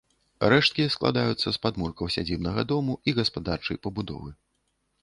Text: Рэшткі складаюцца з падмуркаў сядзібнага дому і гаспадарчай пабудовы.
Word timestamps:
Рэшткі 0.53 0.85
складаюцца 0.95 1.47
з 1.57 1.61
падмуркаў 1.65 2.11
сядзібнага 2.17 2.61
дому 2.73 2.93
і 3.07 3.17
гаспадарчай 3.21 3.77
пабудовы. 3.87 4.35